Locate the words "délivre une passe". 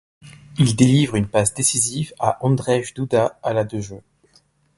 0.75-1.53